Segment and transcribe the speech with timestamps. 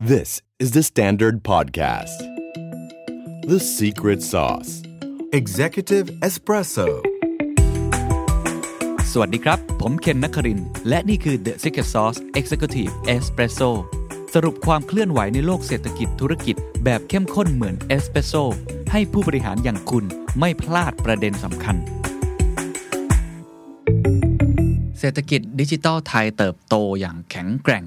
[0.00, 2.18] This is the Standard Podcast.
[3.48, 4.84] The Secret Sauce
[5.32, 6.86] Executive Espresso.
[9.12, 13.70] สวัสดีครับ ผมเคนนักคริน และนี่คือ The Secret Sauce Executive Espresso
[14.34, 18.34] สรุปความเคลื่อนไหวในโลกเศรษฐกิจธุรกิจแบบเข้มข้นเหมือนเอสเปรสโซ
[18.92, 20.04] ให้ผู้บริหารอย่างคุณ
[20.38, 21.76] ไม่พลาดประเด็นสำคัญ
[24.98, 27.86] เศรษฐกิจดิจิทัลไทยเติบโตอย่างแข็งแกร่ง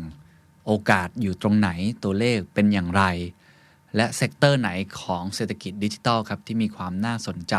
[0.66, 1.70] โอกาสอยู่ตรงไหน
[2.04, 3.04] ตัวเลขเป็นอย่างไร
[3.96, 4.70] และ sector ไหน
[5.02, 7.56] ของเศรษฐกิจดิจิทัลครับที่มีความน่าสนใจ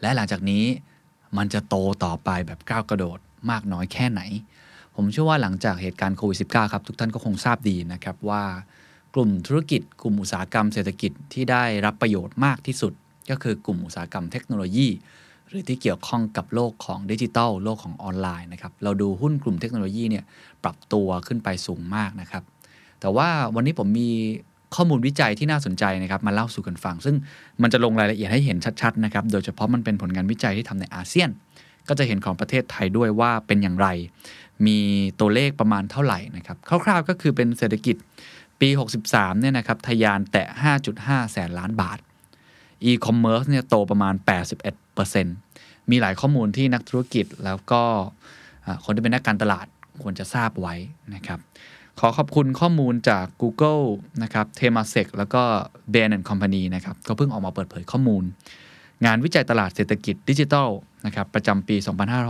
[0.00, 0.64] และหลังจากนี้
[1.36, 3.18] มันจะโตต่อไปแบบก้าวกระโดด
[3.50, 4.20] มากน้อยแค่ไหน
[4.94, 8.44] ผมเชื่อว่าหลังจากเหตุการณ์โควิด -19 ครับทุกท่านก็คงทราบดีนะครับว่า
[9.14, 12.92] กลุ่มธุรกิจ กลุ่มอุตสาหกรรมเศรษฐกิจที่ได้รับประโยชน์มากที่สุด
[13.30, 14.88] ก็คือกลุ่มอุตสาหกรรมเทคโนโลยี
[15.50, 20.24] หรือที่เกี่ยวข้องกับโลกของดิจิทัลโลกของออนไลน์นะครับเราดูหุ้นกลุ่มเทคโนโลยีเนี่ย
[20.64, 22.42] ปรับตัวขึ้นไปสูงมากนะครับ
[23.00, 24.10] แต่ว่าวันนี้ผมมี
[24.74, 27.16] ข้อมูลวิจัยที่น่าสนใจนะครับมาเล่าสู่กันฟัง ซึ่ง
[27.62, 31.30] มันจะลงรายละเอียดให้เห็นชัดๆนะครับโดยเฉพาะมันเป็นผลงานวิจัยที่ทำในอาเซียน
[31.88, 33.88] ก็จะเห็นของประเทศไทยด้วยว่าเป็นอย่างไร
[34.66, 34.78] มี
[35.20, 37.96] ตัวเลขประมาณเท่าไหร่นะครับคร่าวๆก็คือเป็นเศรษฐกิจ
[38.60, 38.68] ปี
[39.04, 40.46] 63เนี่ยนะครับทะยานแตะ
[40.88, 41.98] 5.5 แสนล้านบาท
[42.90, 44.14] e-commerce เนี่ยโตประมาณ
[44.54, 44.87] 81
[45.90, 47.82] มีหลายข้อมูลที่นักธุรกิจแล้วก็
[48.84, 49.66] คนที่เป็นนักการตลาด
[50.02, 50.74] ควรจะทราบไว้
[51.14, 51.38] นะครับ
[52.00, 53.84] ขอขอบคุณข้อมูลจาก Google
[54.22, 55.42] นะครับ t e m a s e c แล้วก็
[55.94, 58.24] Bain Company นะครับ ก็เพิ่งออกมาเปิดเผยข้อมูล
[59.04, 60.68] งานวิจัยตลาดเศรษฐกิจดิจิทัล
[61.06, 61.76] นะครับ ประจำปี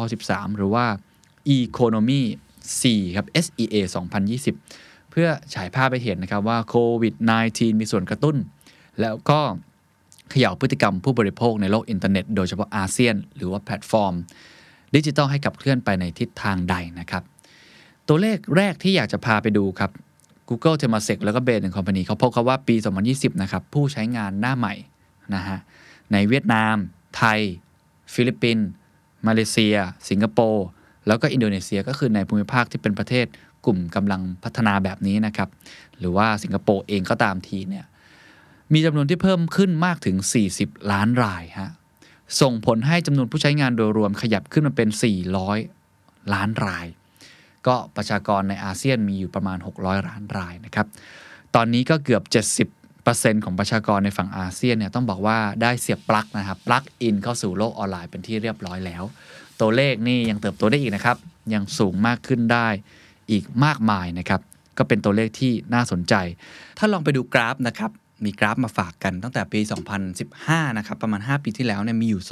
[0.03, 0.87] 2513 หรือว่า
[1.59, 2.21] Economy
[2.69, 3.77] 4ครับ SEA
[4.45, 7.15] 2020 เพื่อฉายภาพไปเห็นนะครับว่าโควิด
[7.49, 8.37] -19 มีส่วนกระตุ้น
[9.01, 9.41] แล้วก็
[10.31, 14.15] เขย่าพฤติกรรมผู้บริโภคในโลกอินเทอร์เน็ตโดยเฉพาะอาเซียน หรือว่าแพลตฟอร์ม
[14.95, 17.23] ดิจิทัลให้ขับเคลื่อนไปในทิศทางใดนะครับ
[18.09, 19.91] ตัวเลขแรกที่อยากจะพาไปดูครับ
[20.49, 22.77] Google t e m a s e c แล้วก็ Bain Company เขาพบเขาว่าปี
[23.09, 24.75] 2020 นะครับ ผู้ใช้งานหน้าใหม่
[25.35, 25.59] นะฮะ
[26.13, 26.77] ในเวียดนาม
[27.17, 27.41] ไทย
[28.15, 28.67] ฟิลิปปินส์
[29.27, 29.77] มาเลเซีย
[30.09, 30.67] สิงคโปร์
[31.07, 33.27] แล้วก็อินโดนีเซียก็คือในภูมิภาคที่เป็นประเทศ
[33.67, 35.49] กลุ่มกำลังพัฒนาแบบนี้นะครับ
[35.99, 37.85] หรือว่าสิงคโปร์เองก็ตามทีเนี่ย
[38.73, 40.17] มีจำนวนที่เพิ่มขึ้นมากถึง
[40.55, 41.71] 40 ล้านรายฮะ
[42.41, 44.89] ส่งผลให้จำนวนผู้ใช้งานโดยรวมขยับขึ้นมาเป็น
[45.67, 46.87] 400 ล้านราย
[47.67, 50.87] ก็ประชากรในอาเซียนมีอยู่ประมาณ 600 ล้านรายนะครับ
[51.55, 52.23] ตอนนี้ก็เกือบ
[52.85, 59.03] 70%ของประชากรในฝั่งอาเซียนเนี่ยต้องบอกว่าได้เสียบปลั๊กนะครับปลั๊กอินเข้าสู่โลกออนไลน์เป็นที่เรียบร้อยแล้ว
[59.61, 61.17] ตัวเลขนี่ยังเติบโตได้อีกนะครับ
[61.55, 62.69] ยังสูงมากขึ้นได้
[63.31, 64.41] อีกมากมายนะครับ
[64.79, 66.15] ก็เป็นตัวเลขที่น่าสนใจ
[66.79, 67.91] ถ้าลองไปดูกราฟนะครับ
[68.25, 69.61] มีกราฟมาฝากกันตั้งแต่ปี
[70.19, 72.23] 2015 นะครับ ประมาณ 5 ปีที่แล้วเนี่ยมีอยู่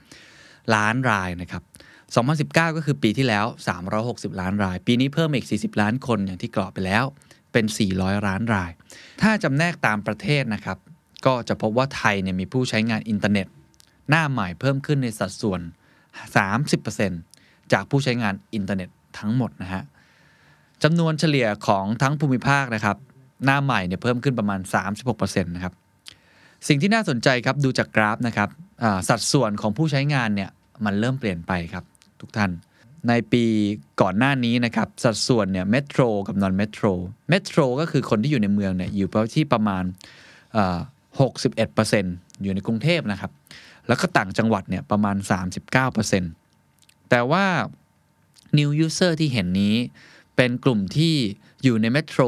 [0.00, 1.62] 260 ล้านรายนะครับ
[2.48, 3.44] 2019 ก็คือปีที่แล้ว
[3.92, 7.04] 360 ล้านราย ปีนี้เพิ่มอีก 40 ล้านคนอย่างที่กรอบไปแล้ว
[7.52, 7.64] เป็น
[7.94, 8.70] 400 ล้านราย
[9.22, 10.78] ถ้าจำแนกตามประเทศนะครับ
[11.26, 13.46] ก็จะพบว่าไทยเนี่ยมีผู้ใช้งานอินเทอร์เน็ต
[14.08, 15.60] หน้าใหม่เพิ่มขึ้นในสัดส่วน
[16.90, 18.88] 30%จากผู้ใช้งานอินเทอร์เน็ต
[19.18, 19.82] ทั้งหมดนะฮะ
[20.82, 22.96] จำนวนเฉลี่ยของทั้งภูมิภาคนะครับ
[23.44, 24.60] หน้าใหม่เนี่ยเพิ่มขึ้นประมาณ
[25.02, 25.74] 36%นะครับ
[26.68, 28.48] สิ่งที่น่าสนใจครับดูจากกราฟนะครับ
[29.08, 30.50] สัดส่วนของผู้ใช้งานเนี่ย
[30.84, 31.84] มันเริ่มเปลี่ยนไปครับ
[32.20, 32.50] ทุกท่าน
[33.08, 33.44] ในปี
[34.00, 36.86] ก่อนหน้านี้นะครับสัดส่วนเนี่ย Metro กับ Non Metro
[37.28, 39.84] Metro ก็คือคนที่อยู่ในเมืองเนี่ยอยู่ที่ประมาณ
[40.56, 40.78] อ่า
[41.40, 43.30] 61%อยู่ในกรุงเทพนะครับ
[43.88, 45.16] แล้วก็ต่างจังหวัดเนี่ยประมาณ
[46.32, 47.44] 39%แต่ว่า
[48.58, 49.74] New User ที่เห็นนี้
[50.36, 51.14] เป็นกลุ่มที่
[51.62, 52.22] อยู่ใน Metro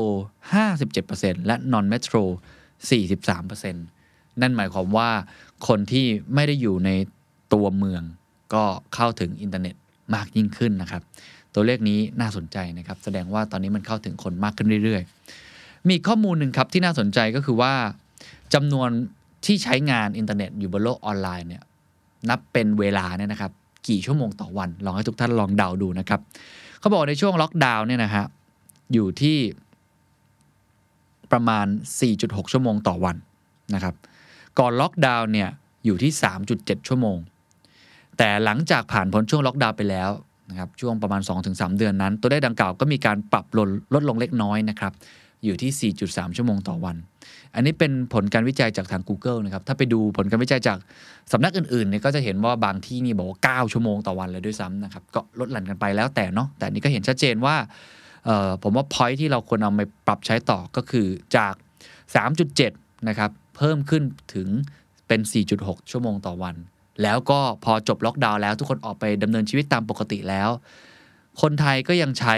[0.73, 2.25] 57%และ Non Metro
[2.89, 3.73] 43%
[4.41, 5.11] นั่นหมายความว่า
[5.69, 6.91] คนที่ไม่ได้อยู่ใน
[7.53, 8.03] ตัวเมือง
[8.55, 9.75] ก็เข้าถึงอินเทอร์เน็ต
[10.15, 11.03] มากยิ่งขึ้นนะครับ
[11.55, 17.73] ตัวเลขนี้น่าสนใจนะครับ แสดงว่าตอนนี้มันเข้าถึงคนมากขึ้นเรื่อยๆมีอีกข้อมูลหนึ่งครับที่น่าสนใจก็คือว่า
[18.55, 18.89] จำนวน
[19.47, 21.63] ที่ใช้งานอินเทอร์เน็ตอยู่บนโลกออนไลน์เนี่ย
[22.29, 23.53] นับเป็นเวลาเนี่ยนะครับ
[23.89, 26.21] กี่ชั่วโมงต่อวัน ลองให้ทุกท่านลองเดาดูนะครับ
[26.81, 28.25] เขาบอกในช่วงล็อกดาวน์เนี่ยนะฮะ
[28.93, 29.39] อยู่ที่
[31.33, 31.67] ประมาณ
[32.11, 33.17] 4.6 ชั่วโมงต่อวัน
[33.75, 33.95] นะครับ
[34.59, 35.49] ก่อนล็อกดาวน์เนี่ย
[35.85, 36.13] อยู่ที่
[36.51, 37.19] 3.7 ชั่วโมง
[38.19, 40.11] แต่หลังจากผ่านพ้นช่วงล็อกดาวน์ไปแล้ว
[40.51, 41.21] นะครับช่วงประมาณ
[41.51, 44.93] 2-3 เดือนนั้น ตัวเลขดังกล่าวก็มีการปรับลดลดลงเล็กน้อยนะครับ
[45.45, 46.97] อยู่ที่ 4.3 ชั่วโมงต่อวัน
[47.55, 50.79] อันนี้เป็นผลการวิจัยจากทาง Google นะครับ ถ้าไปดูผลการวิจัยจาก
[51.33, 57.57] สำนักอื่นๆเนี่ยก็จะเห็นว่าบางที่นี่บอกว่า 9 ชั่วโมงต่อวันเลยด้วยซ้ำนะครับ ก็ลดหลั่นกันไปแล้วแต่เนาะแต่อันนี้ก็เห็นชัดเจนว่า
[58.63, 61.07] ผมว่า point ที่เราควรเอาไปปรับใช้ต่อก็คือ
[61.37, 61.55] จาก
[62.31, 64.03] 3.7 นะครับ เพิ่มขึ้น
[64.35, 64.49] ถึง
[65.09, 65.21] เป็น
[65.57, 66.57] 4.6 ชั่วโมงต่อวัน
[67.03, 70.51] แล้วก็พอจบล็อกดาวน์แล้วทุกคนออกไปดำเนินชีวิตตามปกติแล้ว
[71.41, 72.35] คนไทยก็ยังใช้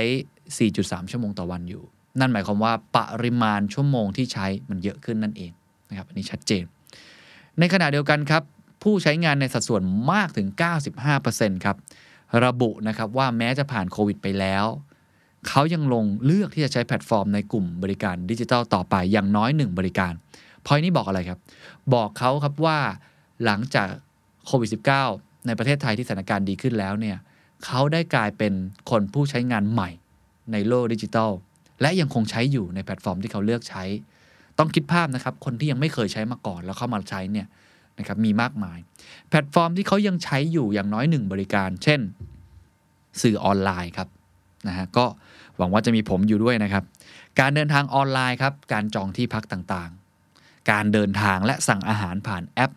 [0.55, 1.83] 4.3 ชั่วโมงต่อวันอยู่
[2.21, 5.53] นั่นหมายความว่าปริมาณชั่วโมงที่ใช้มันเยอะขึ้นนั่นเอง
[5.89, 6.65] นะครับอันนี้ชัดเจน
[7.59, 8.43] ในขณะเดียวกันครับ
[8.83, 10.49] ผู้ใช้งานในสัดส่วนมากถึง
[11.07, 11.77] 95%ครับ
[12.45, 14.65] ระบุนะครับว่าแม้จะผ่านโควิดไปแล้ว
[15.49, 20.13] เขายังคงเลือกที่จะใช้แพลตฟอร์มในกลุ่มบริการดิจิทัลต่อไปอย่างน้อยหนึ่งบริการ
[20.67, 21.39] พอยนี้บอกอะไรครับ
[21.95, 22.79] บอกเขาครับว่า
[23.45, 23.89] หลังจาก
[24.47, 24.71] โควิด
[25.09, 27.17] -19 ในประเทศไทยที่สถานการณ์ดีขึ้นแล้วเนี่ย
[27.65, 28.53] เขาได้กลายเป็น
[28.91, 29.91] คนผู้ใช้งานใหม่
[30.53, 31.31] ในโลกดิจิทัล
[31.81, 33.85] และยังคงใช้อยู่ในแพลตฟอร์มที่เขาเลือกใช้
[34.59, 37.47] ต้องคิดภาพนะครับ คนที่ยังไม่เคยใช้มาก่อนแล้วเข้ามาใช้เนี่ย
[37.99, 38.79] นะครับมีมากมาย
[39.29, 42.01] แพลตฟอร์มที่เขายังใช้อยู่อย่างน้อยหนึ่งบริการ เช่น
[43.23, 44.09] สื่อออนไลน์ครับ
[44.69, 45.05] นะฮะก็
[45.57, 46.85] หวังว่าจะมีผมอยู่ด้วยนะครับ
[47.41, 52.73] การเดินทางออนไลน์ครับ การจองที่พักต่างๆ การเดินทางและสั่งอาหารผ่านแอป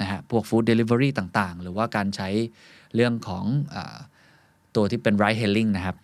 [0.00, 2.28] นะฮะพวก food delivery ต่างๆ หรือว่าการใช้
[2.94, 3.44] เรื่องของ
[3.74, 3.76] อ
[4.76, 5.96] ตัวที่เป็น ride hailing นะครับ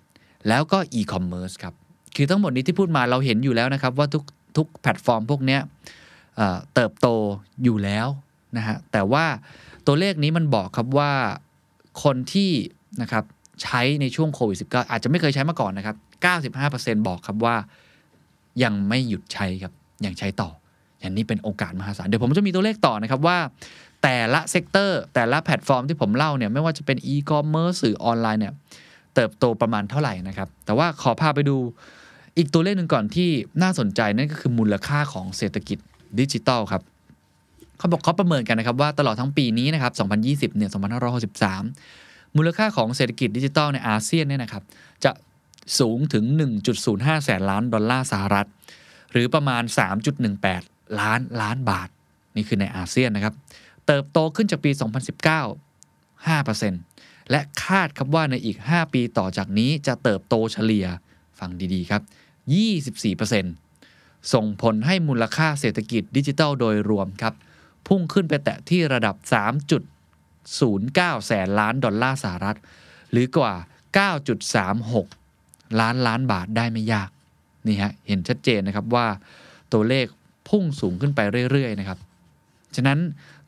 [0.49, 1.75] แล้วก็ e-commerce ครับ
[2.17, 4.25] คือทั้งหมดนี้ที่พูดมาเราเห็นอยู่แล้วนะครับ ว่าทุก
[4.57, 5.59] ทุกแพลตฟอร์มพวกนี้
[6.75, 7.07] เติบโต
[7.65, 8.09] อยู่แล้ว
[8.57, 9.25] นะฮะแต่ว่า
[9.87, 11.13] ตัวเลขนี้มันบอกครับว่า
[12.03, 12.51] คนที่
[13.03, 13.25] นะครับ
[13.63, 15.97] ใช้ในช่วงโควิด -19 อาจจะไม่เคยใช้มาก่อนนะครับ
[16.95, 17.57] 95%บอกครับว่า
[18.63, 19.73] ยังไม่หยุดใช้ครับ
[20.07, 20.51] ยังใช้ต่อ
[21.01, 23.39] อย่างนี้เป็นโอกาสมหาศาล เดี๋ยวผมจะมีตัวเลขต่อนะครับว่า
[24.03, 28.55] แต่ละ sector แต่ละแพลตฟอร์มที่ผมเล่าเนี่ยไม่ว่าจะเป็นอีคอมเมิร์ซสื่อออนไลน์เนี่ย
[29.15, 31.57] เติบโตประมาณเท่าไหร่นะครับ แต่ว่าขอพาไปดู
[32.37, 33.29] อีกตัวเลขหนึ่งก่อนที่
[33.63, 35.79] น่าสนใจนั่นก็คือมูลค่าของเศรษฐกิจ
[36.19, 36.83] ดิจิตอลครับ
[37.79, 39.93] เขาบอกเขาประเมินกันนะครับว่าตลอดทั้งปีนี้นะครับ
[40.53, 40.71] 2020 เนี่ย
[41.31, 44.63] 2563 มูลค่าของเศรษฐกิจดิจิตอลในอาเซียนเนี่ยนะครับ
[45.05, 45.13] จะ
[45.79, 46.25] สูงถึง
[46.75, 48.49] 1.05 แสนล้านดอลลาร์สหรัฐ
[49.13, 49.63] หรือประมาณ
[50.31, 51.89] 3.18 ล้านล้านบาท
[52.37, 53.35] นี่คือในอาเซียนนะครับ
[53.87, 54.81] เติบโตขึ้นจากปี 2019
[56.29, 60.87] 5%และคาดครับว่าในอีก 5 ปีต่อจากนี้จะเติบโตเฉลี่ย
[61.39, 62.03] ฟังดีๆครับ
[63.37, 67.35] 24%ส่งผลให้มูลค่าเศรษฐกิจดิจิทัลโดยรวมครับ
[67.87, 69.17] พุ่งขึ้นไปแตะที่ระดับ
[70.59, 72.59] 3.09 แสนล้านดอลลาร์สหรัฐ
[73.11, 73.55] หรือกว่า
[74.87, 77.11] 9.36 ล้านล้านบาทได้ไม่ยาก
[77.67, 79.07] นี่ฮะ เห็นชัดเจนนะครับว่า
[79.73, 80.07] ตัวเลข
[80.49, 81.21] พุ่งสูงขึ้นไป
[81.51, 81.99] เรื่อย ๆ นะครับ
[82.77, 82.99] ฉะนั้น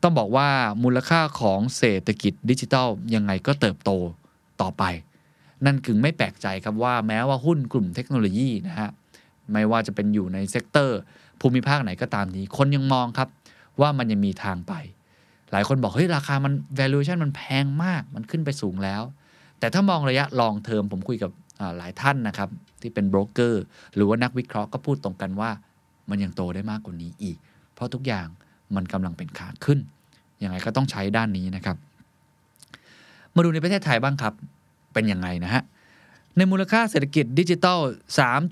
[0.01, 0.49] ต้องบอกว่า
[0.83, 3.91] มูลค่าของเศรษฐกิจดิจิทัลยังไงก็เติบโต
[4.61, 4.83] ต่อไป
[5.65, 8.89] นั่นคือไม่แปลกใจครับว่าแม้ว่าหุ้นกลุ่มเทคโนโลยีนะฮะ
[9.51, 10.99] ไม่ว่าจะเป็นอยู่ใน sector
[11.41, 13.29] ภูมิภาคไหนก็ตามนี้ คนยังมองครับ
[13.81, 14.73] ว่ามันยังมีทางไป
[15.53, 19.01] หลายคนบอกเฮ้ยราคามัน valuation มันแพงมากมันขึ้นไปสูงแล้ว
[19.59, 21.31] แต่ถ้ามองระยะ long term ผมคุยกับ
[21.77, 22.49] หลายท่านนะครับ
[22.81, 23.63] ที่เป็นโบรกเกอร์
[23.95, 25.51] หรือว่านักวิเคราะห์ก็พูดตรงกันว่า
[26.09, 27.37] มันยังโตได้มากกว่านี้อีก
[27.73, 28.27] เพราะทุกอย่าง
[28.75, 29.79] มันกำลังเป็นขาขึ้น
[30.43, 31.77] ยังไงก็ต้องใช้ด้านนี้นะครับ
[33.35, 34.33] มาดูในประเทศไทยบ้างครับ
[34.93, 35.63] เป็นยังไงนะฮะ
[36.37, 37.79] ในมูลค่าเศรษฐกิจดิจิทัล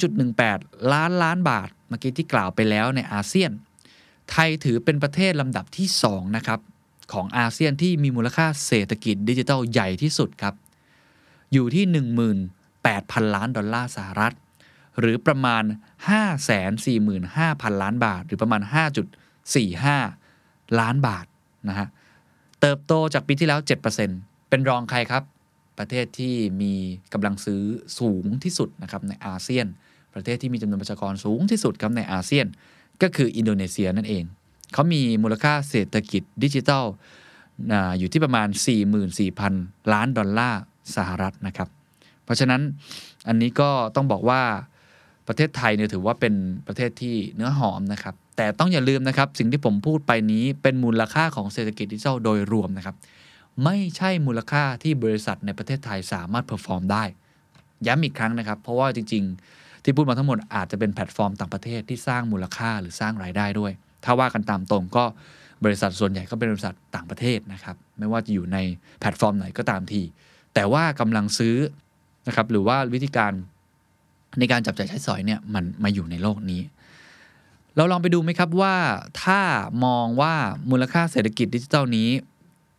[0.09, 3.51] 3.18 ล้านล้านบาท เมื่อกี้ที่กล่าวไปแล้วในอาเซียน
[4.31, 6.59] ไทยถือเป็นประเทศลำดับที่ 2 นะครับ
[7.13, 10.55] ของอาเซียนที่มีมูลค่าเศรษฐกิจดิจิทัลใหญ่ที่สุดครับ
[11.53, 11.85] อยู่ที่
[12.59, 14.33] 18,000 ล้านดอลลาร์สหรัฐ
[14.99, 15.63] หรือประมาณ
[16.47, 18.61] 545,000 ล้านบาท หรือประมาณ
[19.51, 21.25] 5.45 ล้านบาท
[21.69, 21.87] นะฮะ
[22.61, 23.59] เติบโตจากปีที่แล้ว
[24.05, 25.23] 7%เป็นรองใครครับ
[25.79, 26.73] ประเทศที่มี
[27.13, 27.61] กำลังซื้อ
[27.99, 29.65] สูงที่สุดนะครับในอาเซียน
[30.13, 32.45] ประเทศที่มีจำนวนประชากรสูงที่สุดครับในอาเซียน
[33.01, 34.23] ก็คืออินโดนีเซียนั่นเอง
[34.73, 36.85] เขามีมูลค่าเศรษฐกิจดิจิทัล
[37.99, 38.47] อยู่ที่ประมาณ
[39.19, 40.61] 44,000 ล้านดอลลาร์
[40.95, 41.69] สหรัฐนะครับ
[42.23, 42.61] เพราะฉะนั้น
[43.27, 44.41] อันนี้ก็ต้องบอกว่า
[45.27, 46.33] ประเทศไทยเนี่ยถือว่าเป็น
[46.67, 52.95] ประเทศที่เนื้อหอมนะครับ แต่ต้องอย่าลืมนะครับ สิ่งที่ผมพูดไปนี้เป็นมูลค่าของเศรษฐกิจดิจิทัลโดยรวมนะครับ
[53.63, 57.03] ไม่ใช่มูลค่าที่บริษัทในประเทศไทยสามารถ perform ได้
[57.87, 59.23] ย้ำอีกครั้งนะครับ เพราะว่าจริง
[59.53, 63.71] ๆ ที่พูดมาทั้งหมดอาจจะเป็นแพลตฟอร์มต่างประเทศที่สร้างมูลค่าหรือสร้างรายได้ด้วย
[64.05, 65.03] ถ้าว่ากันตามตรงก็
[65.65, 68.57] บริษัทส่วนใหญ่ก็เป็นบริษัทต่างประเทศนะครับ ไม่ว่าจะอยู่ใน
[68.99, 70.01] แพลตฟอร์มไหนก็ตามที
[70.53, 71.55] แต่ว่ากำลังซื้อ
[72.27, 73.31] นะครับหรือว่าวิธีการ
[74.39, 76.61] ในการจับจ่ายใช้สอยเนี่ยมันมาอยู่ในโลกนี้
[77.75, 78.75] เราลองไปดูไหมครับว่า
[79.23, 79.39] ถ้า
[79.85, 80.33] มองว่า
[80.69, 82.09] มูลค่าเศรษฐกิจดิจิทัลนี้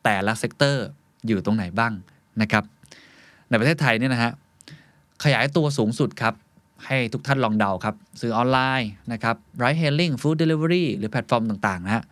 [0.05, 0.87] แต่ละ sector
[1.27, 1.93] อยู่ตรงไหนบ้าง
[2.43, 2.65] นะครับ
[3.49, 4.33] ในประเทศไทยเนี่ยนะฮะ
[5.25, 6.35] ขยายตัวสูงสุดครับ
[6.87, 12.05] ให้ทุกท่านลองเดาครับซื้อออนไลน์นะครับ ride hailing food delivery หรือแพลตฟอร์มต่างๆนะฮะ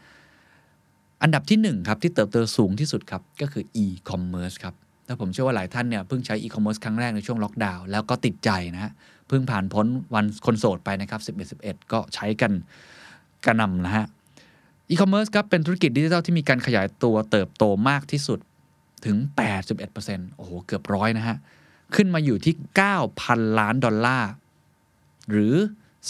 [1.22, 4.74] อันดับที่1ครับที่เติบโตสูงที่สุดครับก็คือ e-commerce ครับ
[5.06, 8.92] แล้วผมเชื่อว่าหลายท่านเนี่ยเพิ่งใช้ e-commerce ครั้งแรกในช่วงล็อกดาวน์แล้วก็ติดใจนะ
[9.28, 12.52] เพิ่งผ่านพ้นวันคนโสดไปนะครับ11 11 ก็ใช้กัน
[13.46, 14.06] กระนำนะฮะ
[14.90, 18.38] e-commerce ครับเป็นธุรกิจดิจิทัลที่มีการขยายตัวเติบโตมากที่สุด
[19.04, 19.16] ถึง
[19.78, 21.36] 81%โอ้โห เกือบร้อยนะฮะ
[21.94, 22.54] ขึ้นมาอยู่ที่
[23.06, 24.30] 9,000 ล้านดอลลาร์
[25.30, 25.54] หรือ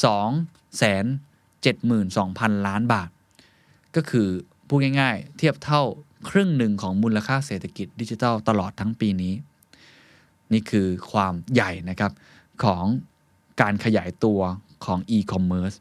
[0.04, 3.08] 2 7 2 0 0 0 ล้านบาท
[3.96, 4.28] ก็คือ
[4.68, 5.82] พูดง่ายๆ เทียบเท่า
[6.28, 9.34] ครึ่งหนึ่งของมูลค่าเศรษฐกิจดิจิทัลตลอดทั้งปีนี้
[10.52, 12.12] นี่คือความใหญ่นะครับ
[12.64, 12.84] ของ
[13.60, 14.40] การขยายตัว
[14.84, 15.76] ของ e-commerce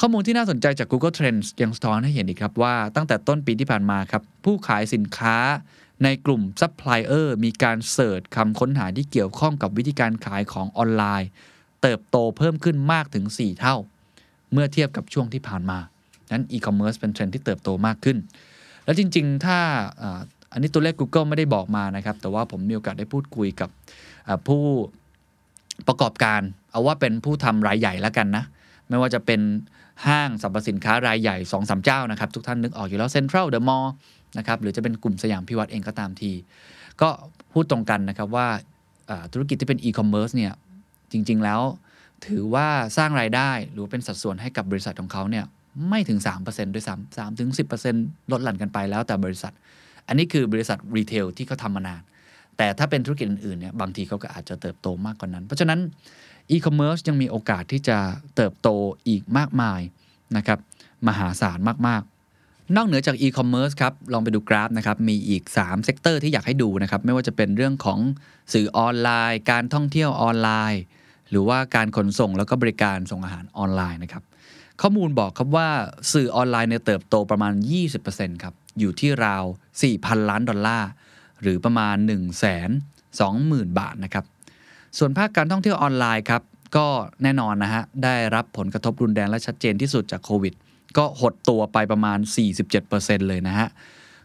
[0.00, 5.36] ข้อมูลที่น่าสนใจจาก Google Trends ยังสะท้อนให้เห็นอีกครับว่าตั้งแต่ต้นปีที่ผ่านมาครับ ผู้ขายสินค้า
[6.02, 11.28] ในกลุ่มซัพพลายเออร์มีการ search คำค้นหาที่เกี่ยวข้องกับวิธีการขายของออนไลน์
[11.82, 13.76] เติบโตเพิ่มขึ้นมากถึง 4 เท่า
[14.52, 15.78] เมื่อเทียบกับช่วงที่ผ่านมา
[16.32, 18.16] นั้นอีคอมเมิร์ซเป็นเทรนด์ที่เติบโตมากขึ้น
[18.84, 19.58] แล้วจริง ๆ ถ้า
[20.52, 23.70] อันนี้ตัวเลข Google ไม่ได้บอกมานะครับ แต่ว่าผมมีโอกาสได้พูดคุยกับ
[24.46, 24.62] ผู้
[25.88, 28.44] ประกอบการ เอาว่าเป็นผู้ทำรายใหญ่แล้วกันนะ
[28.88, 29.40] ไม่ว่าจะเป็น
[30.06, 33.94] ห้างสรรพสินค้ารายใหญ่2อสเจ้านะครับ ทุกท่านนึกออกอยู่แล้วเซ็นทรัลเดอะมอลล์
[34.38, 36.32] นะครับหรือจะเป็นกลุ่มสยามพิวัตรเองก็ตามที
[37.00, 37.08] ก็
[37.52, 38.46] พูดตรงกันนะครับว่า
[39.32, 40.52] ธุรกิจที่เป็นอีคอมเมิร์ซเนี่ย
[41.12, 41.60] จริง ๆ แล้ว
[42.26, 45.44] ถือว่าสร้างรายได้หรือเป็นสัดส่วนให้กับบริษัทของเขาเนี่ย
[45.88, 47.64] ไม่ถึง 3%ด้วยซ้ำสามถึงสี่
[48.32, 49.52] ลดหลั่นกันไปแล้วแต่บริษัท
[50.08, 52.02] อันนี้คือบริษัท retail ที่เขาทำมานาน
[52.56, 55.80] แต่ถ้าเป็นธุรกิจอื่นๆเนี่ยบางทีเขาก็อาจจะเติบโตมากกว่านั้น เพราะฉะนั้น
[56.50, 57.98] อีคอมเมิร์ซยังมีโอกาสที่จะ
[58.36, 58.68] เติบโต
[59.08, 59.80] อีกมากมาย
[60.36, 60.58] นะครับ
[61.08, 67.98] มหาศาลมากๆ นอกเหนือจากอีคอมเมิร์ซครับ ลองไปดูกราฟนะครับ มีอีก 3 sector ที่อยากให้ดูนะครับ ไม่ว่าจะเป็นเรื่องของ
[68.52, 70.82] สื่อออนไลน์ การท่องเที่ยวออนไลน์
[71.30, 74.22] หรือว่าการขนส่งแล้วก็บริการส่งอาหารออนไลน์นะครับ
[74.80, 75.68] ข้อมูลบอกครับว่า
[76.12, 77.52] สื่อออนไลน์เนี่ยเติบโตประมาณ
[77.98, 79.44] 20%ครับ อยู่ที่ราว
[79.86, 80.88] 4,000 ล้านดอลลาร์
[81.42, 82.14] หรือประมาณ 1 2 0
[83.18, 84.24] 0 0 0 บาทนะครับ
[84.98, 86.42] ส่วนภาคการท่องเที่ยวออนไลน์ครับ
[86.76, 86.86] ก็
[87.22, 90.54] แน่นอนนะฮะ ได้รับผลกระทบรุนแรงและชัดเจนที่สุดจากโควิด
[90.96, 92.18] ก็หดตัวไปประมาณ
[92.74, 93.68] 47%เลยนะฮะ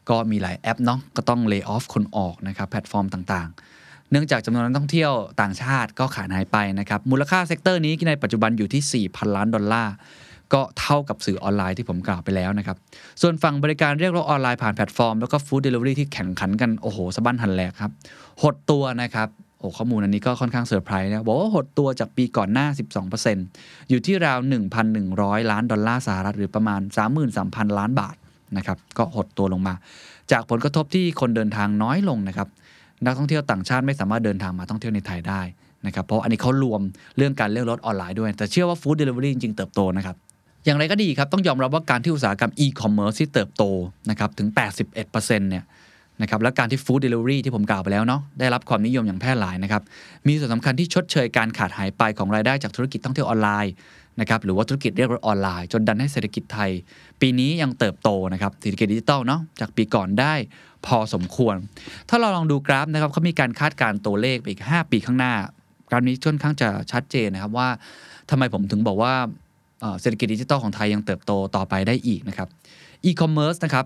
[0.09, 3.74] ก็มีหลายแอปเนาะ ก็ต้อง lay off คนออกนะครับ แพลตฟอร์มต่างๆ
[4.15, 9.93] นื่องจากจำนวนนักท่องเที่ยวต่างชาติก็ขาดหายไปนะครับ มูลค่า sector นี้ในปัจจุบันอยู่ที่ 4,000 ล้านดอลลาร์
[10.53, 12.77] ก็เท่ากับสื่อออนไลน์ที่ผมกล่าวไปแล้วนะครับ
[13.21, 17.91] ส่วนฝั่งบริการเรียกรถออนไลน์ผ่านแพลตฟอร์ม แล้วก็ food delivery ที่แข่งขันกัน โอ้โหสะบั้นหั่นแหลกครับ
[18.41, 19.27] หดตัวนะครับ
[19.59, 22.67] โอ้ข้อมูลอันนี้ก็ค่อนข้างเซอร์ไพรส์นะบอกว่าหดตัวจากปีก่อนหน้า
[23.29, 24.39] 12%อยู่ที่ราว
[24.95, 26.81] 1,100 ล้านดอลลาร์สหรัฐหรือประมาณ
[27.29, 28.15] 33,000 ล้านบาท
[28.57, 29.73] นะครับก็หดตัวลงมา
[30.31, 32.47] จากผลกระทบที่คนเดินทางน้อยลงนะครับ
[33.05, 35.41] นักท่องเที่ยวต่างชาติไม่สามารถเดินทางมาท่องเที่ยวในไทยได้
[35.85, 36.81] นะครับเพราะอันนี้เขารวม
[37.17, 40.15] เรื่องการเรียกรถออนไลน์ด้วย แต่เชื่อว่า food delivery จริงๆ เติบโตนะครับ
[40.65, 43.63] อย่างไรก็ดีครับ ต้องยอมรับว่าการที่อุตสาหกรรมอีคอมเมิร์ซที่เติบโต
[44.09, 44.47] นะครับถึง
[44.95, 45.63] 81%เนี่ย
[46.21, 49.83] นะครับและการที่ food delivery ที่ผมกล่าวไปแล้วเนาะได้รับความนิยมอย่างแพร่หลายนะครับ
[50.27, 53.73] มีส่วนสำคัญที่ชดเชยการขาดหายไปของรายได้จากธุรกิจท่องเที่ยวออนไลน์
[54.19, 56.71] นะครับหรือว่าธุรกิจเรียกรถออนไลน์ จนดันให้เศรษฐกิจไทย
[57.21, 60.33] ปีนี้ยังเติบโตนะครับเศรษฐกิจดิจิตอลเนาะจากปีก่อนได้
[60.85, 61.55] พอสมควร
[62.09, 65.33] ถ้าเราลองดูกราฟนะครับเขามีการคาดการณ์ตัวเลขไปอีก 5 ปีข้างหน้า
[65.89, 67.69] กราฟนี้ค่อนข้างจะชัดเจนนะครับว่า
[68.29, 69.13] ทำไมผมถึงบอกว่า
[70.01, 72.47] เศรษฐกิจดิจิตอลของไทยยังเติบโตต่อไปได้อีกนะครับ
[73.03, 73.85] อีคอมเมิร์ซนะครับ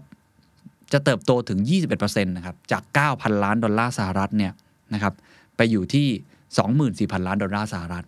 [0.93, 1.59] จะเติบโตถึง
[1.93, 2.83] 21%นะครับจาก
[3.13, 4.53] 9,000 ล้านดอลลาร์สหรัฐเนี่ย
[4.93, 5.13] นะครับ
[5.57, 6.07] ไปอยู่ที่
[7.07, 8.05] 24,000 ล้านดอลลาร์สหรัฐ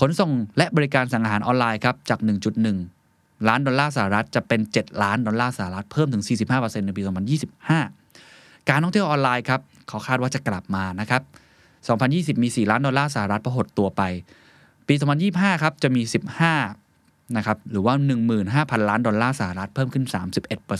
[0.00, 2.20] ขนส่งและบริการสั่งอาหารออนไลน์ครับจาก
[2.82, 6.22] 1.1 ล้านดอลลาร์สหรัฐจะเป็น 7 ล้านดอลลาร์สหรัฐเพิ่มถึง
[6.54, 7.02] 45%ในปี
[7.86, 11.22] 2025 การท่องเที่ยวออนไลน์ครับเขาคาดว่าจะกลับมานะครับ
[11.82, 14.02] 2020 มี 4 ล้านดอลลาร์สหรัฐประหดตัวไป
[14.88, 14.94] ปี
[15.28, 16.02] 2025 ครับจะมี
[16.68, 17.94] 15 นะครับหรือว่า
[18.42, 20.04] 15,000 ล้านดอลลาร์สหรัฐเพิ่มขึ้น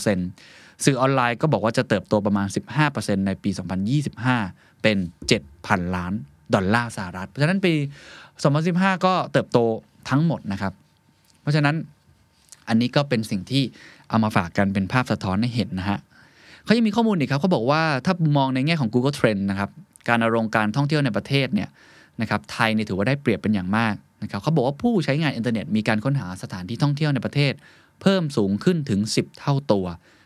[0.05, 2.47] 31%สื่อออนไลน์ก็บอกว่าจะเติบโตประมาณ
[2.87, 3.49] 15%ในปี
[4.15, 4.97] 2025 เป็น
[5.45, 6.13] 7,000 ล้าน
[6.55, 7.73] ดอลลาร์สหรัฐ เพราะฉะนั้นปี
[8.43, 9.59] 2015 ก็เติบโต
[10.09, 10.73] ทั้งหมดนะครับ
[11.41, 11.75] เพราะฉะนั้น
[12.67, 13.63] อันนี้ก็เป็นสิ่งที่
[14.09, 15.99] เอามาฝากกันเป็นภาพสะท้อนให้เห็นนะฮะ
[16.63, 19.69] เขายังมีข้อมูลอีกครับเขาบอกว่าถ้ามองในแง่ของ Google Trend นะครับ
[20.09, 21.69] การอรงการท่องเที่ยวในประเทศเนี่ย
[22.21, 27.53] นะครับไทยเนี่ยถือว่าได้เปรียบเป็นอย่างมากนะครับเขาบอกว่าผู้ใช้งานอินเทอร์เน็ตมีการค้นหาสถานที่ท่องเที่ยวในประเทศ
[28.01, 29.85] เพิ่มสูงขึ้นถึง 10 เท่าตัว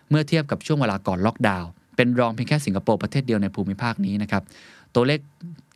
[0.09, 4.43] เมื่อเทียบกับช่วงเวลาก่อนล็อกดาวน์เป็นรองเพียงแค่สิงคโปร์ประเทศเดียวในภูมิภาคนี้นะครับ
[4.97, 5.19] ตัวเลข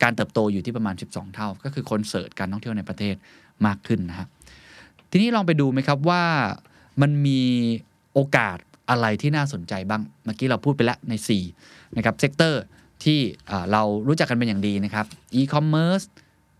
[0.02, 3.14] การเติบโตอยู่ที่ประมาณ 12 เท่า ก็คือคน search การท่องเที่ยวในประเทศ
[3.66, 4.28] มากขึ้นนะครับ
[5.10, 6.24] ทีนี้ลองไปดูไหมครับว่า
[7.02, 7.42] มันมี
[8.14, 8.58] โอกาส
[8.90, 11.14] อะไรที่น่าสนใจบ้าง เมื่อกี้เราพูดไปแล้วใน
[11.54, 12.62] 4นะครับ sector
[13.04, 13.20] ที่
[13.72, 16.02] เรารู้จักกันเป็นอย่างดีนะครับอีคอมเมิร์ซ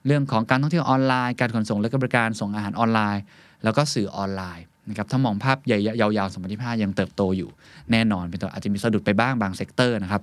[0.06, 3.22] เรื่องของการท่องเที่ยวออนไลน์ การขนส่งและก็บริการส่งอาหารออนไลน์
[3.64, 7.50] แล้วก็สื่อออนไลน์นะครับถ้ามองภาพใหญ่ยาวๆ2025ยังเติบโตอยู่
[7.92, 10.22] แน่นอนเป็นตัวอาจจะมีสะดุดไปบ้างบาง sector นะครับ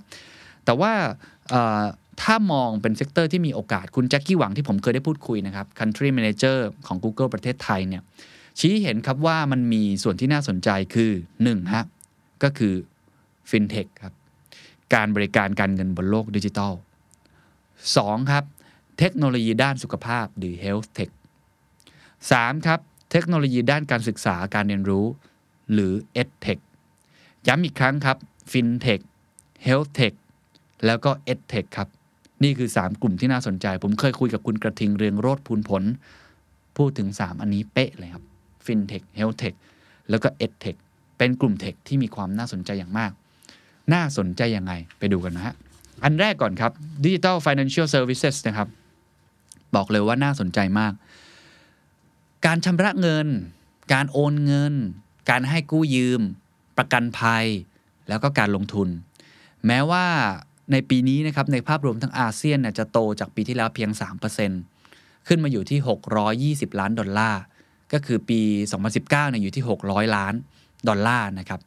[0.64, 0.92] แต่ว่า
[2.22, 8.02] ถ้ามองเป็น sector ที่มีโอกาสคุณแจ็คกี้หวางที่ผมเคยได้พูดคุยนะครับ Country Manager ของ Google ประเทศไทยเนี่ย
[8.58, 11.10] ชี้เห็นครับว่ามันมีส่วนที่น่าสนใจคือ
[11.42, 11.84] 1ฮะ
[12.42, 12.74] ก็คือ
[13.50, 14.12] FinTech ครับ
[14.94, 16.72] การบริการการเงินบนโลกดิจิทัล
[17.52, 18.44] 2 ครับ
[18.98, 21.10] เทคโนโลยีด้านสุขภาพหรือ Health Tech
[21.88, 22.66] 3.
[22.66, 25.06] ครับ เทคโนโลยีด้านการศึกษาการเรียนรู้
[25.72, 26.60] หรือ EdTech
[27.46, 28.16] ย้ำอีกครั้งครับ
[28.50, 29.02] FinTech
[29.66, 30.14] HealthTech
[30.86, 31.88] แล้วก็ EdTech ครับ
[32.42, 35.82] นี่คือ 3 กลุ่มที่น่าสนใจ ผมเคยคุยกับคุณกระทิงเรืองโรธพูนผล
[36.76, 38.24] พูดถึง 3 อันนี้เป๊ะเลยครับ
[38.64, 39.56] FinTech HealthTech
[40.10, 40.76] แล้วก็ EdTech
[41.18, 43.12] เป็นกลุ่มเทคที่มีความน่าสนใจอย่างมาก
[43.92, 45.54] น่าสนใจยังไงไปดูกันนะฮะ
[46.04, 46.72] อันแรกก่อนครับ
[47.04, 48.68] Digital Financial Services นะครับ
[49.74, 50.92] บอกเลยว่าน่าสนใจมาก
[52.46, 53.26] การชำระเงิน
[53.92, 54.74] การโอนเงิน
[55.30, 56.20] การให้กู้ยืม
[56.78, 57.46] ประกันภัย
[58.08, 58.88] แล้วก็การลงทุน
[59.66, 60.06] แม้ว่า
[60.72, 63.90] ในปีนี้นะครับในภาพรวมทั้งอาเซียนเนี่ยจะโตจากปีที่แล้วเพียง
[64.58, 65.78] 3%ขึ้นมาอยู่ที่
[66.68, 67.42] 620 ล้านดอลลาร์
[67.92, 68.40] ก็คือปี
[68.82, 70.34] 2019เนี่ยอยู่ที่ 600 ล้าน
[70.88, 71.60] ดอลลาร์นะครับ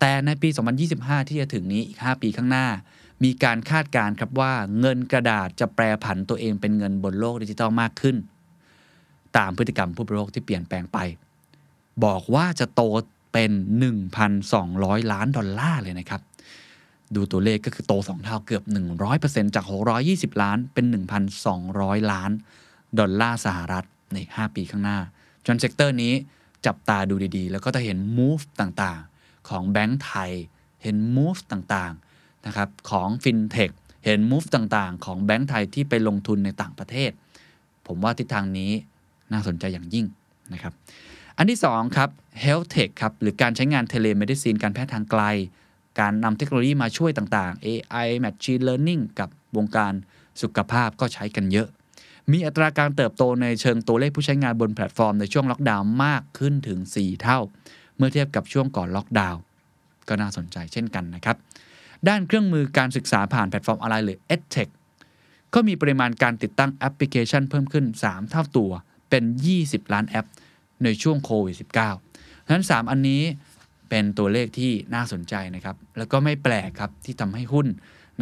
[0.00, 0.48] แต่ในปี
[0.88, 2.66] 2025 ที่จะถึงนี้อีก 5 ปีข้างหน้า
[3.24, 8.16] มีการคาดการณ์ครับว่าเงินกระดาษจะแปรผันตัวเองเป็นเงินบนโลกดิจิทัลมากขึ้น
[9.36, 10.98] ตามพฤติกรรมผู้บริโภคที่เปลี่ยนแปลงไป
[12.04, 12.82] บอกว่าจะโต
[13.32, 13.50] เป็น
[14.32, 16.20] 1,200 ล้านดอลลาร์เลยนะครับ
[17.14, 18.62] ดูตัวเลขก็คือโต 2 เท่าเกือบ
[19.08, 19.64] 100%จาก
[20.02, 20.84] 620 ล้านเป็น
[21.48, 22.30] 1,200 ล้าน
[22.98, 23.84] ดอลลาร์สหรัฐ
[24.14, 24.98] ใน 5 ปีข้างหน้า
[25.46, 26.12] จน sector นี้
[26.66, 30.32] จับตาดูดีๆ แล้วก็จะเห็น move ต่างๆ ของแบงก์ไทย
[30.82, 33.72] เห็น move ต่างๆนะครับของ FinTech
[34.04, 37.10] เห็น move ต่างๆ ของแบงก์ไทยที่ไปลงทุนในต่างประเทศ
[37.86, 38.70] ผมว่าทิศทางนี้
[39.32, 40.06] น่าสนใจอย่างยิ่ง
[40.52, 40.72] นะครับ
[41.38, 42.10] อันที่2ครับ
[42.44, 45.22] Health Tech ครับหรือการใช้งาน telemedicine การแพทย์ทางไกล
[46.00, 49.92] การนำเทคโนโลยีมาช่วยต่างๆ AI Machine Learning กับวงการ
[50.42, 51.68] สุขภาพก็ใช้กันเยอะ
[52.32, 57.38] มีอัตราการเติบโตในเชิงตัวเลขผู้ใช้งานบนแพลตฟอร์มในช่วงล็อกดาวน์มากขึ้นถึง 4 เท่า
[57.96, 59.40] เมื่อเทียบกับช่วงก่อนล็อกดาวน์
[60.08, 61.36] ก็น่าสนใจเช่นกันนะครับ
[62.08, 64.70] ด้านเครื่องมือการศึกษาผ่านแพลตฟอร์มออนไลน์หรือ EdTech
[65.54, 68.70] ก็มีปริมาณการติดตั้งแอปพลิเคชันเพิ่มขึ้น 3 เท่าตัว
[69.10, 69.24] เป็น
[69.58, 70.26] 20 ล้านแอป
[70.84, 73.22] ในช่วงโควิด -19 ดังนั้น 3 อันนี้
[73.88, 77.66] เป็นตัวเลขที่น่าสนใจนะครับแล้วก็ไม่แปลกครับที่ทำให้หุ้น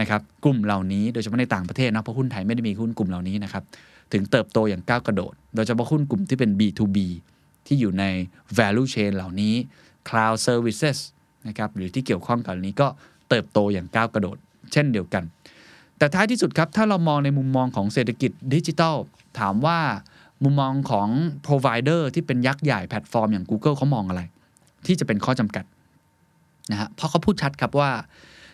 [0.01, 3.65] นะครับกลุ่มเหล่านี้โดยเฉพาะในต่างประเทศนะเพราะหุ้นไทยไม่ได้มีหุ้นกลุ่มเหล่านี้นะครับ
[4.13, 6.99] ถึงเติบโตอย่างก้าวกระโดด โดยเฉพาะหุ้นกลุ่มที่เป็น B2B
[7.67, 8.05] ที่อยู่ใน
[8.59, 9.55] value chain เหล่านี้
[10.09, 10.99] cloud services
[11.49, 12.89] นะครับหรือที่เกี่ยวข้องกับนี้ก็
[13.29, 14.37] เติบโตอย่างก้าวกระโดด
[14.73, 15.25] เช่นเดียวกัน
[15.99, 18.97] แต่ท้ายที่สุดครับ ถ้าเรามองในมุมมองของเศรษฐกิจดิจิทัล
[19.39, 19.79] ถามว่า
[20.45, 21.09] มุมมองของ
[21.47, 24.23] provider ที่เป็นยักษ์ใหญ่แพลตฟอร์มอย่าง Google เขามองอะไร
[24.87, 25.65] ที่จะเป็นข้อจำกัด
[26.71, 27.91] นะฮะเพราะเขาพูดชัดครับว่า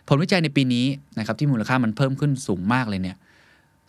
[0.09, 0.87] ผลวิจัยในปีนี้
[1.19, 3.16] นะครับที่มูลค่ามันเพิ่มขึ้นสูงมากเลยเนี่ย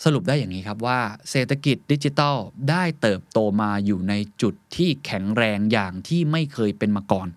[0.04, 1.00] สรุปได้อย่างนี้ครับว่า
[1.30, 2.36] เศรษฐกิจดิจิทัล
[2.70, 7.28] ได้เติบโตมาอยู่ในจุดที่แข็งแรงอย่างที่ไม่เคยเป็นมาก่อน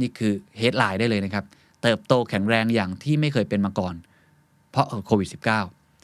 [0.00, 1.44] นี่คือเฮดไลน์ได้เลยนะครับ
[1.82, 3.94] เติบโตแข็งแรงอย่างที่ไม่เคยเป็นมาก่อน
[4.70, 5.28] เพราะโควิด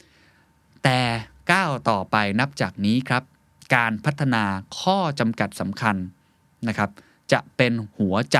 [0.09, 0.99] -19 แต่
[1.51, 3.23] ก้าวต่อไปนับจากนี้ครับ
[3.75, 4.43] การพัฒนา
[4.79, 5.95] ข้อจำกัดสำคัญ
[6.67, 6.89] นะครับ
[7.33, 8.39] จะเป็นหัวใจ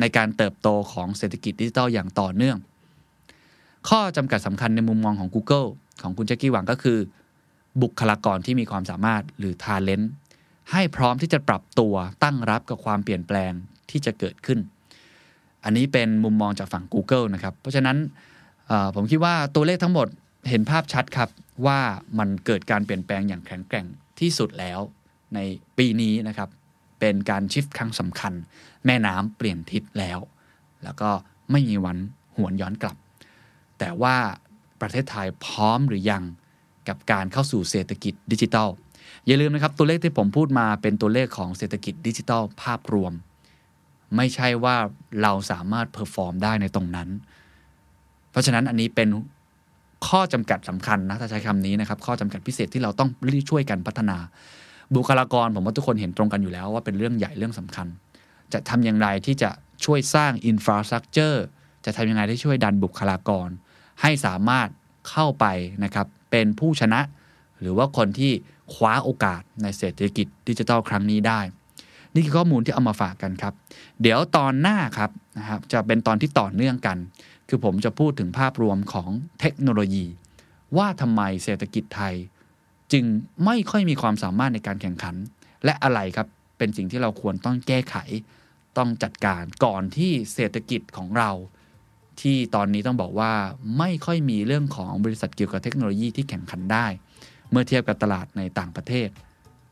[0.00, 2.58] ในการเติบโตของเศรษฐกิจดิจิทัลอย่างต่อเนื่อง
[3.88, 5.68] ข้อจำกัดสำคัญในมุมมองของ Google
[6.02, 6.98] ของคุณแจ็คกี้หวังก็คือ
[7.82, 10.06] บุคลากรที่มีความสามารถหรือ Talent
[10.72, 13.52] ให้พร้อมที่จะปรับตัวตั้งรับกับความเปลี่ยนแปลง
[13.90, 14.58] ที่จะเกิดขึ้น
[15.64, 17.96] อันนี้เป็นมุมมองจากฝั่ง Google นะครับ เพราะฉะนั้น
[18.94, 20.08] ผมคิดว่าตัวเลขทั้งหมด
[20.48, 21.28] เห็นภาพชัดครับ
[21.66, 21.80] ว่า
[22.18, 23.86] มันเกิดการเปลี่ยนแปลงอย่างแข็งแกร่ง
[24.20, 24.80] ที่สุดแล้ว
[25.34, 25.38] ใน
[25.78, 26.48] ปีนี้นะครับ
[27.02, 28.32] เป็นการชิฟครั้งสำคัญ
[28.86, 30.18] แม่น้ำเปลี่ยนทิศแล้ว
[30.84, 31.10] แล้วก็
[31.50, 31.98] ไม่มีวัน
[32.36, 32.96] หวนย้อนกลับ
[33.78, 34.16] แต่ว่า
[34.80, 36.22] ประเทศไทยพร้อมหรือยัง
[36.88, 38.68] กับการเข้าสู่เศรษฐกิจดิจิทัล
[39.26, 43.12] อย่าลืมนะครับ ตัวเลขที่ผมพูดมาเป็นตัวเลขของเศรษฐกิจดิจิทัลภาพรวม
[44.16, 44.76] ไม่ใช่ว่า
[45.22, 47.08] เราสามารถ perform ได้ในตรงนั้น
[48.30, 49.08] เพราะฉะนั้นอันนี้เป็น
[50.08, 54.18] ข้อจำกัดสำคัญนะถ้าใช้คำนี้นะครับ ข้อจำกัดพิเศษที่เราต้องรีบช่วยกันพัฒนา
[54.96, 57.86] บุคลากรผมว่าทุกคนเห็นตรงกันอยู่แล้วว่าเป็นเรื่องใหญ่เรื่องสำคัญ
[58.52, 59.50] จะทำอย่างไรที่จะ
[59.84, 61.44] ช่วยสร้างอินฟราสตรักเจอร์
[61.84, 63.48] จะทำยังไงที่ช่วยดันบุคลากร
[64.02, 64.68] ให้สามารถ
[65.10, 65.46] เข้าไป
[65.84, 67.00] นะครับเป็นผู้ชนะ
[67.60, 68.32] หรือว่าคนที่
[68.74, 71.40] คว้าโอกาสในเศรษฐกิจดิจิทัลครั้งนี้ได้
[72.14, 73.54] นี่คือข้อมูลที่เอามาฝากกันครับ
[74.02, 76.98] เดี๋ยวตอนหน้าครับนะครับจะเป็นตอนที่ต่อเนื่องกัน
[77.48, 80.06] คือผมจะพูดถึงภาพรวมของเทคโนโลยี
[80.76, 82.14] ว่าทำไมเศรษฐกิจไทย
[82.92, 83.04] จึง
[83.44, 85.14] ไม่ค่อยมีความสามารถในการแข่งขัน
[85.64, 86.28] และอะไรครับ
[86.58, 87.96] เป็นสิ่งที่เราควรต้องแก้ไข
[88.78, 91.30] ต้องจัดการก่อนที่เศรษฐกิจของเรา
[92.20, 93.32] ที่ตอนนี้ต้องบอกว่า
[93.78, 96.86] ไม่ค่อยมีเรื่องของบริษัทเกี่ยวกับเทคโนโลยีที่แข่งขันได้
[97.50, 99.08] เมื่อเทียบกับตลาดในต่างประเทศ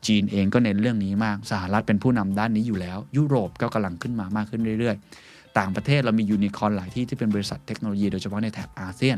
[0.07, 4.95] จีนเองก็เน้นเรื่องนี้มากสหรัฐเป็นผู้นำด้านนี้อยู่แล้ว ยุโรปก็กำลังขึ้นมามากขึ้นเรื่อย
[5.27, 9.17] ๆ ต่างประเทศเรามียูนิคอร์นหลายที่ที่เป็นบริษัทเทคโนโลยีโดยเฉพาะในแถบอาเซียน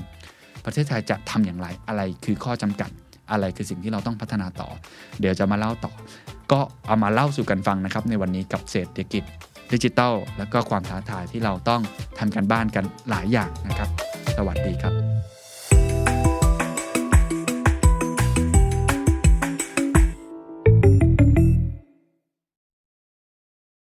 [0.65, 2.89] ประเทศไทยจะทำอย่างไรอะไรคือข้อจำกัด
[3.31, 4.69] อะไรคือสิ่งที่เราต้องพัฒนาต่อ
[5.19, 5.91] เดี๋ยวจะมาเล่าต่อ
[6.51, 9.23] ก็เอามาเล่าสู่กันฟังนะครับในวันนี้กับเศรษฐกิจ
[9.71, 11.81] ดิจิทัลและก็ความท้าทายที่เราต้อง
[12.19, 13.89] ทำกันบ้านกันหลายอย่างนะครับ
[14.38, 14.93] สวัสดีครับ